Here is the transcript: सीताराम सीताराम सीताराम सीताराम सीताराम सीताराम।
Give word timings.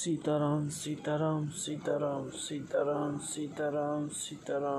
सीताराम 0.00 0.68
सीताराम 0.68 1.48
सीताराम 1.48 2.28
सीताराम 2.28 3.18
सीताराम 3.18 4.08
सीताराम। 4.08 4.78